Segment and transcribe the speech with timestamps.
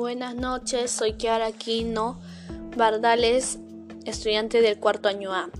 [0.00, 2.18] Buenas noches, soy Kiara Aquino
[2.74, 3.58] Bardales,
[4.06, 5.50] estudiante del cuarto año A.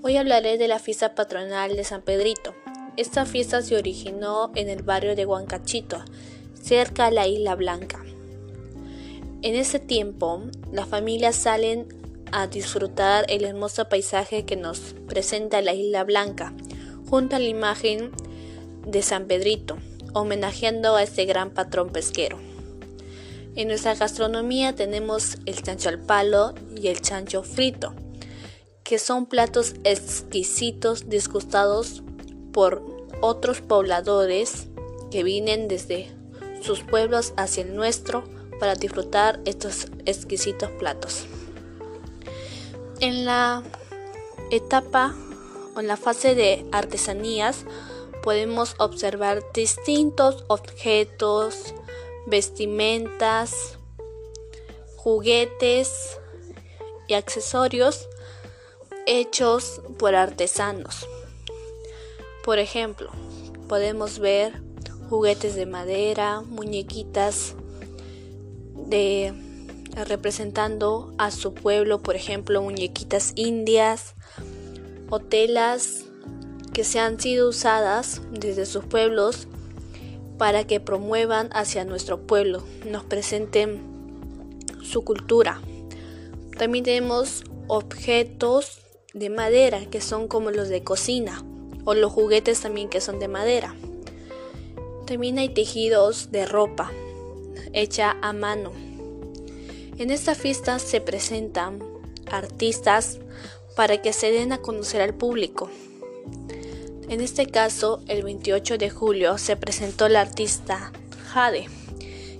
[0.00, 2.54] Hoy hablaré de la fiesta patronal de San Pedrito.
[2.96, 6.02] Esta fiesta se originó en el barrio de Huancachito,
[6.54, 8.02] cerca a la Isla Blanca.
[9.42, 10.40] En ese tiempo,
[10.72, 11.86] las familias salen
[12.32, 16.54] a disfrutar el hermoso paisaje que nos presenta la Isla Blanca,
[17.10, 18.12] junto a la imagen
[18.86, 19.76] de San Pedrito,
[20.14, 22.53] homenajeando a este gran patrón pesquero.
[23.56, 27.94] En nuestra gastronomía tenemos el chancho al palo y el chancho frito,
[28.82, 32.02] que son platos exquisitos disgustados
[32.52, 32.82] por
[33.20, 34.66] otros pobladores
[35.12, 36.10] que vienen desde
[36.62, 38.24] sus pueblos hacia el nuestro
[38.58, 41.26] para disfrutar estos exquisitos platos.
[42.98, 43.62] En la
[44.50, 45.14] etapa
[45.76, 47.64] o en la fase de artesanías
[48.24, 51.74] podemos observar distintos objetos,
[52.26, 53.78] vestimentas,
[54.96, 56.18] juguetes
[57.08, 58.08] y accesorios
[59.06, 61.06] hechos por artesanos.
[62.44, 63.10] Por ejemplo,
[63.68, 64.62] podemos ver
[65.08, 67.54] juguetes de madera, muñequitas
[68.74, 69.34] de
[69.94, 74.14] representando a su pueblo, por ejemplo, muñequitas indias
[75.08, 76.04] o telas
[76.72, 79.46] que se han sido usadas desde sus pueblos
[80.38, 83.80] para que promuevan hacia nuestro pueblo, nos presenten
[84.82, 85.60] su cultura.
[86.58, 88.80] También tenemos objetos
[89.12, 91.44] de madera que son como los de cocina
[91.84, 93.74] o los juguetes también que son de madera.
[95.06, 96.90] También hay tejidos de ropa
[97.72, 98.72] hecha a mano.
[99.98, 101.78] En esta fiesta se presentan
[102.30, 103.18] artistas
[103.76, 105.70] para que se den a conocer al público.
[107.08, 110.90] En este caso, el 28 de julio se presentó la artista
[111.28, 111.66] Jade,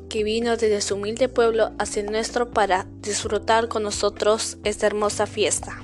[0.09, 5.27] que vino desde su humilde pueblo hacia el nuestro para disfrutar con nosotros esta hermosa
[5.27, 5.83] fiesta.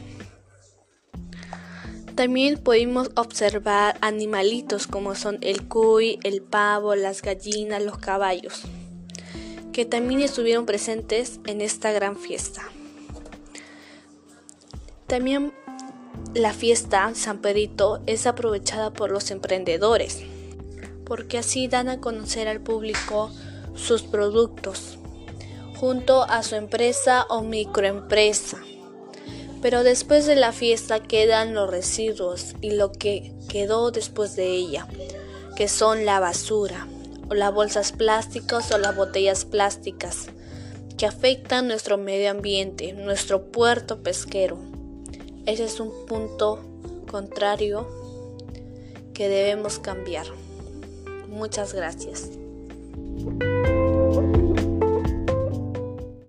[2.15, 8.63] También pudimos observar animalitos como son el cuy, el pavo, las gallinas, los caballos,
[9.73, 12.63] que también estuvieron presentes en esta gran fiesta.
[15.07, 15.53] También
[16.35, 20.23] la fiesta San Pedrito es aprovechada por los emprendedores,
[21.05, 23.31] porque así dan a conocer al público
[23.75, 24.99] sus productos
[25.77, 28.59] junto a su empresa o microempresa.
[29.63, 34.87] Pero después de la fiesta quedan los residuos y lo que quedó después de ella,
[35.57, 36.87] que son la basura,
[37.31, 40.27] o las bolsas plásticas o las botellas plásticas,
[40.99, 44.70] que afectan nuestro medio ambiente, nuestro puerto pesquero.
[45.51, 46.61] Ese es un punto
[47.11, 47.85] contrario
[49.13, 50.27] que debemos cambiar.
[51.29, 52.31] Muchas gracias.